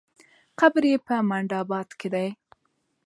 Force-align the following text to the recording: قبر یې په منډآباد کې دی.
قبر 0.59 0.83
یې 0.91 0.97
په 1.05 1.15
منډآباد 1.29 1.89
کې 1.99 2.07
دی. 2.13 2.27